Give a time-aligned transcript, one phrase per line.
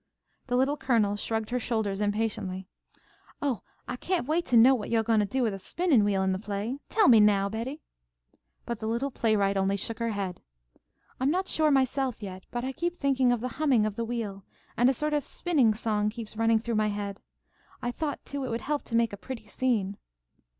[0.47, 2.65] The Little Colonel shrugged her shoulders impatiently.
[3.39, 6.23] "Oh, I can't wait to know what you're goin' to do with a spinnin' wheel
[6.23, 6.79] in the play.
[6.89, 7.83] Tell me now, Betty."
[8.65, 10.41] But the little playwright only shook her head
[11.19, 12.45] "I'm not sure myself yet.
[12.49, 14.43] But I keep thinking of the humming of the wheel,
[14.75, 17.19] and a sort of spinning song keeps running through my head.
[17.83, 19.97] I thought, too, it would help to make a pretty scene."